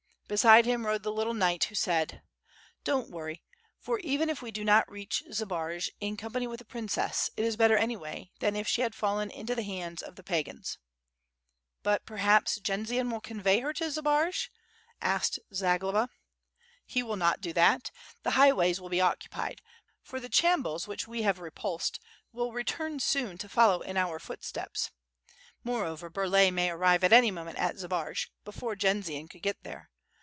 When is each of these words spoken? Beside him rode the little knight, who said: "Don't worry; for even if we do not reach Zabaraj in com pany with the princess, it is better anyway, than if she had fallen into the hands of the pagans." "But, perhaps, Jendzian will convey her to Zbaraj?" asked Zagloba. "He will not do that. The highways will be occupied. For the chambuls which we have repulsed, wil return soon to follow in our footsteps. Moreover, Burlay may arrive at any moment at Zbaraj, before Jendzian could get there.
Beside 0.31 0.63
him 0.65 0.85
rode 0.85 1.03
the 1.03 1.11
little 1.11 1.33
knight, 1.33 1.65
who 1.65 1.75
said: 1.75 2.21
"Don't 2.85 3.09
worry; 3.09 3.43
for 3.77 3.99
even 3.99 4.29
if 4.29 4.41
we 4.41 4.49
do 4.49 4.63
not 4.63 4.89
reach 4.89 5.21
Zabaraj 5.29 5.89
in 5.99 6.15
com 6.15 6.31
pany 6.31 6.49
with 6.49 6.59
the 6.59 6.63
princess, 6.63 7.29
it 7.35 7.43
is 7.43 7.57
better 7.57 7.75
anyway, 7.75 8.31
than 8.39 8.55
if 8.55 8.65
she 8.65 8.79
had 8.81 8.95
fallen 8.95 9.29
into 9.29 9.55
the 9.55 9.63
hands 9.63 10.01
of 10.01 10.15
the 10.15 10.23
pagans." 10.23 10.77
"But, 11.83 12.05
perhaps, 12.05 12.61
Jendzian 12.61 13.11
will 13.11 13.19
convey 13.19 13.59
her 13.59 13.73
to 13.73 13.91
Zbaraj?" 13.91 14.47
asked 15.01 15.37
Zagloba. 15.53 16.07
"He 16.85 17.03
will 17.03 17.17
not 17.17 17.41
do 17.41 17.51
that. 17.51 17.91
The 18.23 18.31
highways 18.31 18.79
will 18.79 18.87
be 18.87 19.01
occupied. 19.01 19.61
For 20.01 20.21
the 20.21 20.29
chambuls 20.29 20.87
which 20.87 21.09
we 21.09 21.23
have 21.23 21.39
repulsed, 21.41 21.99
wil 22.31 22.53
return 22.53 23.01
soon 23.01 23.37
to 23.39 23.49
follow 23.49 23.81
in 23.81 23.97
our 23.97 24.17
footsteps. 24.17 24.91
Moreover, 25.65 26.09
Burlay 26.09 26.51
may 26.51 26.69
arrive 26.69 27.03
at 27.03 27.11
any 27.11 27.31
moment 27.31 27.57
at 27.57 27.75
Zbaraj, 27.75 28.27
before 28.45 28.77
Jendzian 28.77 29.27
could 29.27 29.41
get 29.43 29.63
there. 29.63 29.89